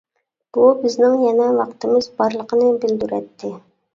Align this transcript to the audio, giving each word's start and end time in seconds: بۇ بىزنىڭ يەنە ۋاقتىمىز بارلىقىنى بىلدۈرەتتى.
بۇ 0.55 0.63
بىزنىڭ 0.85 1.17
يەنە 1.25 1.49
ۋاقتىمىز 1.59 2.09
بارلىقىنى 2.21 2.69
بىلدۈرەتتى. 2.87 3.53